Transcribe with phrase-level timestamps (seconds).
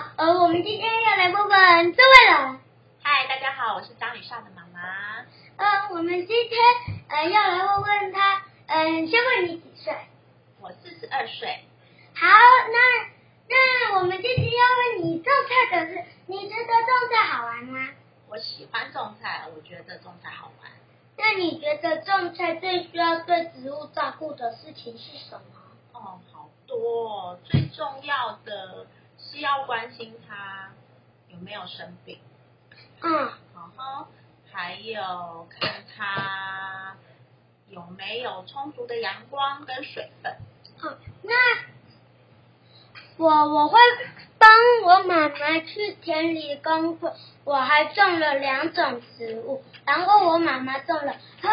[0.00, 2.58] 好，呃，我们今天要来问问这位人。
[3.02, 5.26] 嗨，大家好，我是张雨少的妈妈。
[5.56, 6.58] 呃，我们今天
[7.10, 9.94] 呃要来问问他，嗯、先问你几岁？
[10.62, 11.66] 我四十二岁，
[12.14, 12.26] 好，
[12.72, 13.10] 那
[13.46, 17.90] 那我们今天要问你种菜的事，你觉得种菜好玩吗？
[18.30, 20.70] 我喜欢种菜，我觉得种菜好玩。
[21.18, 25.42] 那你觉得种菜最需要对植物照顾的事情是什么？
[25.92, 28.86] 哦，好多、哦，最重要的
[29.22, 30.70] 是要关心他
[31.28, 32.18] 有没有生病，
[33.02, 34.06] 嗯，然后
[34.52, 36.96] 还有看他
[37.68, 40.36] 有没有充足的阳光跟水分。
[40.82, 41.32] 嗯，那
[43.16, 43.78] 我我会
[44.38, 44.48] 帮
[44.84, 51.50] 我妈妈去田里工作，我还种了两种植物，然后我妈妈种了很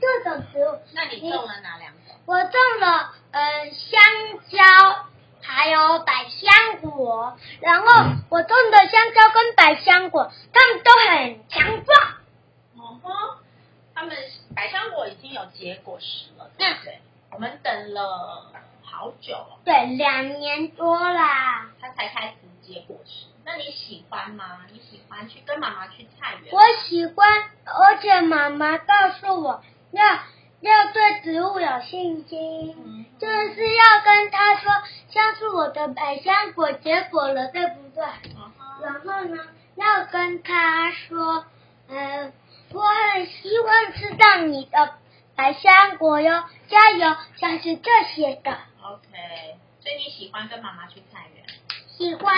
[0.00, 0.80] 多种植物。
[0.94, 2.16] 那你种了哪两种？
[2.26, 4.00] 我种了呃香
[4.48, 5.06] 蕉，
[5.40, 6.26] 还有百
[7.60, 7.86] 然后
[8.28, 11.98] 我种的香蕉跟百香果，它们都很强壮。
[12.76, 13.38] 哦吼，
[13.94, 14.16] 他们
[14.54, 17.00] 百香果已经有结果实了，对不对？
[17.30, 18.50] 我们等了
[18.82, 21.70] 好久哦，对，两年多啦。
[21.80, 23.26] 它才开始结果实。
[23.44, 24.60] 那你喜欢吗？
[24.72, 26.52] 你喜欢去跟妈妈去菜园？
[26.52, 27.28] 我喜欢，
[27.64, 30.04] 而且妈妈告诉我要
[30.60, 34.72] 要对植物有信心，嗯就是要跟他说，
[35.10, 38.04] 像是我的百香果结果了，对不对？
[38.36, 41.44] 嗯然后呢，要跟他说，
[41.88, 42.32] 嗯、
[42.72, 42.80] 我
[43.14, 44.94] 很希望吃到你的
[45.34, 47.16] 百香果哟，加油！
[47.36, 51.44] 像是这些的，OK，所以你喜欢跟妈妈去菜园
[51.88, 52.34] 喜欢。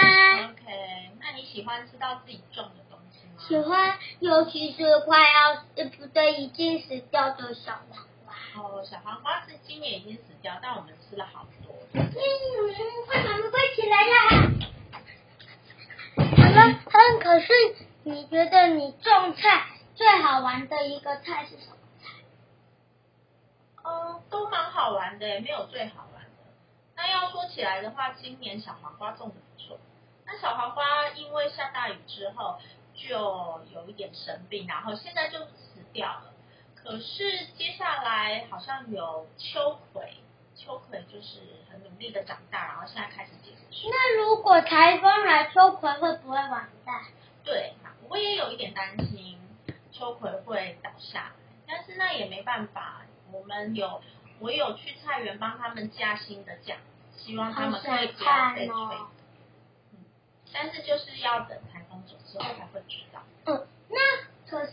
[0.51, 3.43] ？OK，那你喜欢吃到自己种的东西吗？
[3.47, 3.59] 喜。
[3.59, 8.07] 欢，尤其是快要呃不对已经死掉的小黄
[8.55, 8.63] 瓜。
[8.63, 11.75] 哦，小黄瓜是今年已经死掉，但我们吃了好多。
[11.93, 12.01] 嗯，
[13.07, 14.17] 快把门关起来啦！
[16.17, 17.53] 好了，嗯，可是
[18.05, 22.09] 你觉得你种菜最好玩的一个菜是什么菜？
[23.83, 26.31] 哦，都蛮好玩的，没有最好玩的。
[26.97, 29.79] 那要说起来的话，今年小黄瓜种的不错。
[30.27, 32.59] 那小黄瓜因为下大雨之后
[32.95, 36.33] 就有一点生病，然后现在就死掉了。
[36.83, 40.15] 可是接下来好像有秋葵，
[40.57, 43.87] 秋葵就是很努力的长大，然后现在开始结果实。
[43.89, 47.05] 那如果台风来，秋葵会不会完蛋？
[47.45, 47.75] 对，
[48.09, 49.39] 我也有一点担心
[49.93, 51.33] 秋葵会倒下来，
[51.67, 54.03] 但是那也没办法，我们有
[54.39, 56.77] 我有去菜园帮他们加新的架，
[57.17, 58.75] 希望他们可以不要被吹。
[59.93, 60.05] 嗯，
[60.53, 63.23] 但是就是要等台风走之后才会知道。
[63.45, 63.99] 嗯，那
[64.51, 64.73] 可是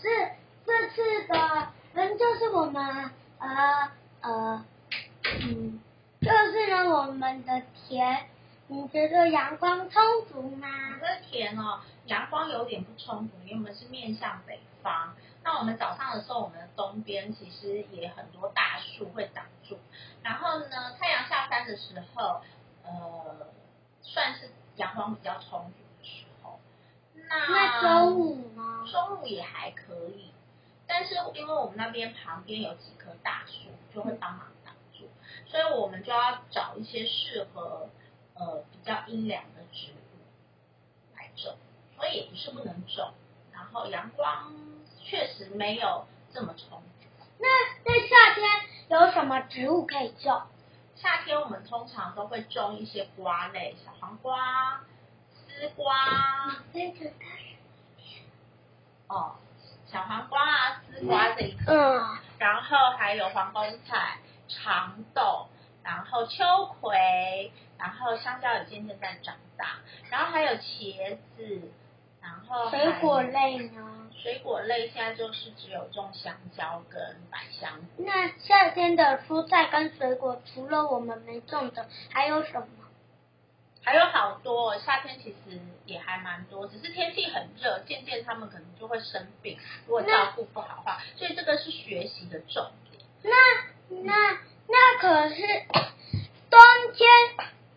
[0.65, 3.09] 这次的，嗯，就是我们
[3.39, 3.91] 呃
[4.21, 4.63] 呃，
[5.41, 5.79] 嗯，
[6.21, 8.27] 就是呢，我们的田，
[8.67, 10.67] 你觉得阳光充足吗？
[10.67, 15.15] 我们的田哦，阳光有点不充足，因为我们是面向北方。
[15.43, 19.79] 那我们早上的时候，我们的东边其实也很多大树会挡住。
[20.21, 22.41] 然后呢，太阳下山的时候，
[22.83, 23.47] 呃，
[24.03, 26.59] 算是阳光比较充足的时候。
[27.27, 28.85] 那那中午呢？
[28.91, 30.31] 中午也还可以，
[30.87, 35.09] 但是因为我们那边旁边有几棵大树，就会帮忙挡住，
[35.45, 37.89] 所以我们就要找一些适合
[38.35, 41.55] 呃比较阴凉的植物来种，
[41.95, 43.13] 所以也不是不能种。
[43.51, 44.53] 然后阳光
[45.03, 47.07] 确实没有这么充足。
[47.39, 47.47] 那
[47.83, 48.47] 在夏天
[48.89, 50.43] 有什么植物可以种？
[50.95, 54.81] 夏天我们通常都会种一些瓜类，小黄瓜、
[55.31, 56.55] 丝瓜。
[59.07, 59.35] 哦，
[59.91, 61.65] 小黄瓜啊、丝瓜这一种。
[61.67, 64.17] 嗯，然后还有黄公菜、
[64.47, 65.47] 长豆，
[65.83, 66.43] 然后秋
[66.79, 69.77] 葵，然后香蕉也渐渐在长大，
[70.09, 71.71] 然后还有茄子，
[72.21, 73.21] 然后水果。
[73.21, 73.93] 类呢？
[74.19, 76.99] 水果类现在就是只有种香蕉跟
[77.29, 82.67] 百香果，那夏天的蔬菜跟水果，除了我们没种的，还有什么？
[84.57, 84.77] 还有好多。
[84.79, 93.03] 夏天其实也还蛮多，只是天气很热，渐渐他们可能就会生病，如果照顾不好的话，所以这个是学习的重点。
[93.23, 93.31] 那
[94.01, 95.41] 那那可是
[96.49, 96.59] 冬
[96.93, 97.07] 天、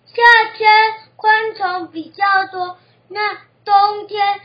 [0.06, 0.22] 夏
[0.56, 0.68] 天
[1.16, 2.78] 昆虫比较多，
[3.08, 3.34] 那
[3.64, 4.40] 冬天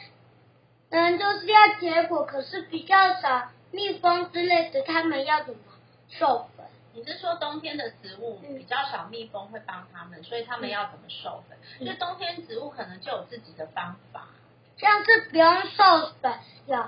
[0.90, 5.60] 嗯就是要结果，可是比较少蜜蜂之类的，他们要怎么
[6.10, 6.55] 授粉？
[6.96, 11.58] 你是说冬天的植物嗯比较少蜜蜂会帮他们，所以他们要怎么授粉？
[11.82, 14.30] 嗯所以冬天植物可能就有自己的方法。
[14.78, 16.34] 像是不用授粉，
[16.68, 16.88] 有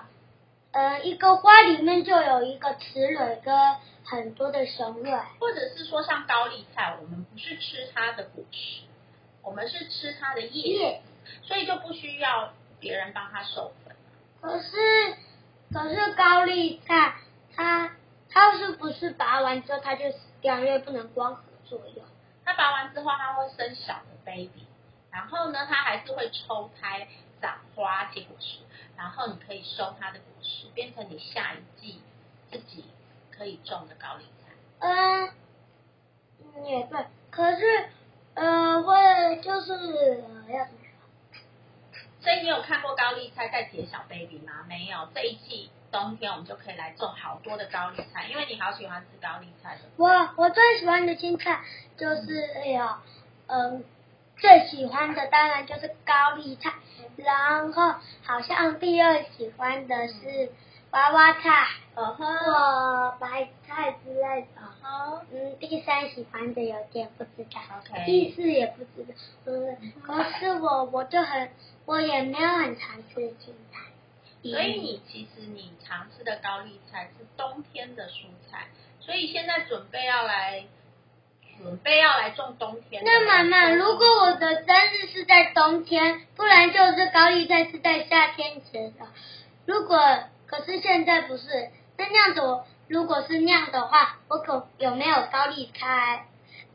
[0.71, 3.75] 呃一个花里面就有一个雌蕊跟
[4.05, 5.19] 很多的雄蕊。
[5.39, 8.83] 或者是说像高丽菜，我们不是吃它的果实，
[9.41, 11.01] 我们是吃它的叶
[11.43, 13.95] 所以就不需要别人帮它授粉。
[14.41, 15.15] 可是
[15.73, 17.15] 可是高丽菜
[17.55, 17.91] 它
[18.29, 22.05] 它是不是拔完之后它就死掉，因为不能光合作用？
[22.45, 24.65] 它拔完之后，它会生小的 baby，
[25.11, 27.07] 然后呢，它还是会抽胎、
[27.41, 28.59] 长花、结果实，
[28.95, 32.01] 然后你可以收它的果实，变成你下一季
[32.51, 32.85] 自己
[33.35, 34.53] 可以种的高丽菜。
[34.79, 35.29] 嗯，
[36.55, 37.89] 嗯也对，可是
[38.35, 40.86] 呃会就是呃要怎么说？
[42.27, 44.51] 所以你有看过高丽菜在结小 baby 吗？
[44.67, 49.83] 没有，这一季冬天我们就可以来种好多的高丽菜，因为你好喜欢吃高丽菜的。
[49.95, 51.61] 我我最喜欢的青菜
[51.95, 52.99] 就是哎呀，
[53.47, 53.81] 嗯，
[54.35, 56.73] 最喜欢的当然就是高丽菜，
[57.15, 57.95] 然后
[58.25, 60.51] 好像第二喜欢的是
[60.91, 61.65] 娃娃菜
[61.95, 62.25] 嗯哼，
[63.65, 64.47] 菜之类的。
[64.59, 67.61] 嗯哼嗯，第三喜欢的有点不知道。
[67.79, 68.05] ，OK。
[68.05, 69.13] 第四也不知道，
[69.45, 71.49] 嗯，可是我我就很，
[71.85, 73.79] 我也没有很常吃青菜，
[74.41, 78.67] 所以你其实你常吃的高丽菜是冬天的蔬菜，
[78.99, 80.63] 所以现在准备要来
[81.57, 83.03] 准备要来种冬天。
[83.03, 89.07] 那妈妈，如果我的生日是在冬天，不然就是高丽菜是在夏天吃的。
[89.65, 89.97] 如果
[90.45, 96.25] 可是现在不是，那那样子我如果是那样的话，我可有没有高丽菜？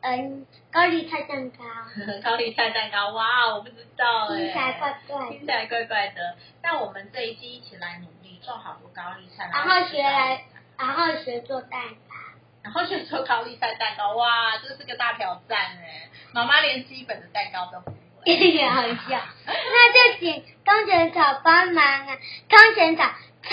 [0.01, 1.63] 嗯，高丽菜蛋糕，
[2.23, 5.29] 高丽菜蛋糕，哇，我不知道哎，听起来怪怪的。
[5.31, 6.35] 听起来怪怪的。
[6.61, 10.43] 那我们这一季一起来努力，做好多高丽菜，然后学来，
[10.77, 12.13] 然后学做蛋糕。
[12.63, 16.09] 然后学做高丽菜蛋糕，哇，这是个大挑战哎！
[16.33, 17.97] 妈妈连基本的蛋糕都不会。
[18.25, 22.17] 也好笑，那就请通前草帮忙啊！
[22.49, 23.49] 通前草超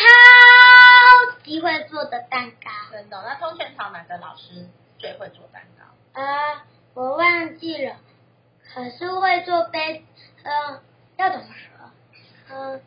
[3.09, 4.67] 那通泉草哪个老师
[4.99, 6.21] 最会做蛋糕？
[6.21, 6.65] 啊，
[6.95, 7.97] 我忘记了，
[8.75, 10.05] 可是会做杯，
[10.43, 10.81] 嗯、
[11.17, 11.91] 要怎么说？
[12.53, 12.83] 嗯、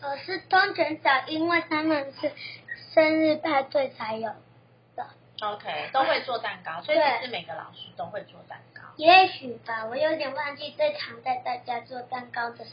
[0.00, 2.32] 可是通前草，因为他们是
[2.92, 4.30] 生日派对才有
[4.96, 5.06] 的
[5.40, 8.82] ，OK，都会做蛋糕，所以对其实每个老师都会做蛋糕。
[8.96, 12.64] 也许吧，我有点忘记最常带大家做蛋糕的。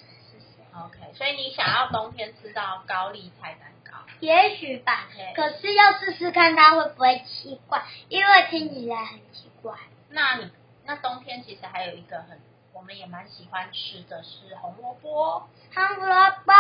[0.74, 9.78] OK，所以你想要冬天吃到高丽菜蛋糕，也许吧可是要试试看它会不会奇怪，因为听起来很奇怪。
[10.10, 10.52] 那你
[10.86, 12.40] 那冬天其实还有一个很
[12.74, 16.54] 我们也蛮喜欢吃的是红萝卜，红萝卜，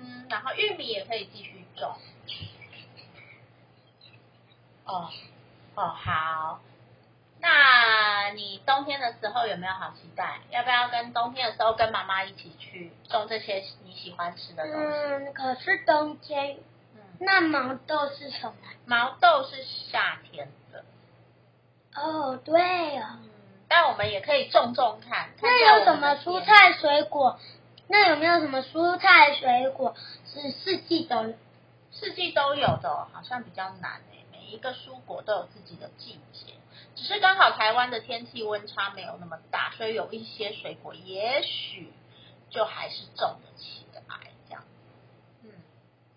[0.00, 1.96] 嗯，然后玉米也可以继续种。
[4.84, 5.10] 哦
[5.74, 6.60] 哦好，
[7.46, 10.40] 那你冬天的时候有没有好期待？
[10.48, 14.96] 要不要跟冬天的时候跟妈妈一起去种这些你喜欢吃的东西？
[14.96, 16.56] 嗯，可是冬天
[16.94, 18.54] 嗯，那毛豆是什么？
[18.86, 20.86] 毛豆是夏天的，
[21.94, 23.04] 哦，对哦。
[23.22, 23.30] 嗯，
[23.68, 25.28] 但我们也可以种种看。
[25.38, 26.16] 看那有什么？
[26.16, 27.38] 蔬菜水果？
[27.88, 29.94] 那有没有什么蔬菜水果
[30.24, 31.34] 是四季都有？
[31.92, 34.24] 四季都有的哦，好像比较难诶。
[34.32, 36.53] 每一个蔬果都有自己的季节，
[37.04, 41.92] 只是刚好台湾的天气温差没有那么大，所以有一些水果也许
[42.48, 44.64] 就还是种得起来这样。
[45.42, 45.50] 嗯，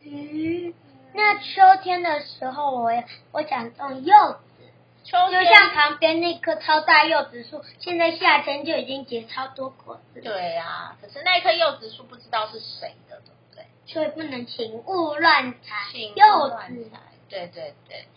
[0.06, 0.74] 嗯，
[1.14, 3.04] 那秋天的时候我也
[3.34, 4.72] 我想种柚子，
[5.04, 13.66] 秋就像旁边那棵超大柚子树，现在夏天就已经结超多果子了，对呀、可是那棵柚子树不知道是谁的，对不对？
[13.86, 16.54] 所以不能请勿乱采请柚子。
[16.54, 17.02] 乱采。
[17.30, 18.08] 对对对，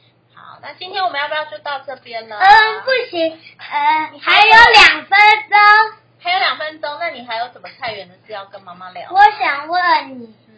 [0.42, 2.36] 好，那今天我们要不要就到这边呢？
[2.38, 5.18] 嗯，不行，呃，还有两分
[5.50, 5.58] 钟，
[6.18, 9.10] 还有两分钟，那你还有什么菜园的事要跟妈妈聊？
[9.12, 10.56] 我想问你，嗯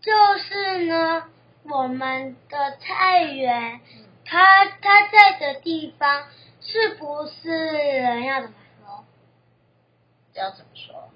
[0.00, 1.24] 就是呢，
[1.64, 6.24] 我们的菜园，嗯它它在的地方
[6.62, 9.04] 是不是人要怎么说？
[10.32, 11.10] 要怎么说？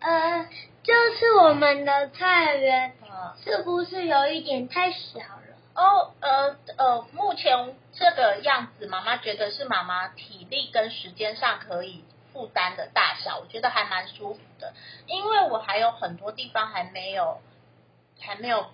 [0.00, 0.46] 呃，
[0.82, 3.08] 就是我们的菜园嗯。
[3.42, 5.45] 是不是有一点太小了？
[5.76, 12.02] 哦，呃呃，目前这个样子，妈妈觉得是妈妈体力跟时间上可以
[12.32, 14.72] 负担的大小，我觉得还蛮舒服的。
[15.06, 17.40] 因为我还有很多地方还没有，
[18.18, 18.70] 还没有，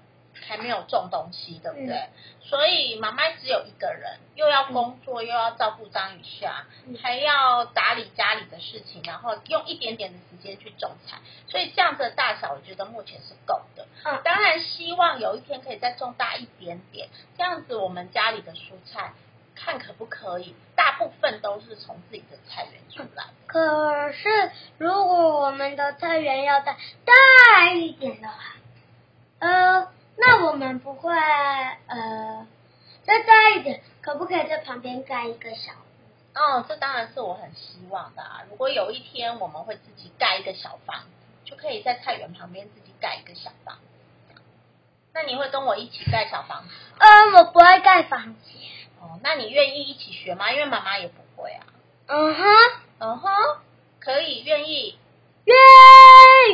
[0.46, 2.08] 还没有种东西，对不对？
[2.40, 11.18] 所以妈妈只有一个人，又要工作，又要照顾张雨夏，嗯还要打理家里的事情，然后用一点点的时间去种菜，
[11.48, 13.71] 所以这样子的大小，我觉得目前是够的。
[14.04, 19.12] 嗯，当然，希望有一天可以再种大一点点，这样子我们家里的蔬菜
[19.54, 23.30] 看可不可以，大部分都是从自己的菜园出来的。
[23.46, 28.34] 可是如果我们的菜园要大大一点的话，
[29.38, 31.12] 呃，那我们不会
[31.86, 32.46] 呃
[33.04, 36.38] 再大一点，可不可以在旁边盖一个小屋？
[36.38, 38.42] 哦，这当然是我很希望的啊！
[38.48, 41.06] 如果有一天我们会自己盖一个小房子，
[41.44, 43.82] 就可以在菜园旁边自己盖一个小房子。
[45.14, 46.74] 那你会跟我一起盖小房子？
[46.98, 48.54] 嗯，我不会盖房间。
[49.00, 50.50] 哦，那你愿意一起学吗？
[50.52, 51.66] 因为妈妈也不会啊。
[52.06, 52.44] 嗯哼，
[52.98, 53.30] 嗯哼，
[54.00, 54.98] 可以，愿意。
[55.44, 55.56] 愿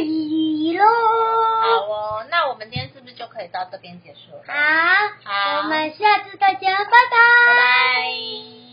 [0.08, 0.84] 意喽。
[0.86, 4.42] 好哦，那我们今天是不是就可以到这边结束了？
[4.46, 6.90] 好，好我们下次再见，拜拜。
[7.46, 8.67] 拜拜。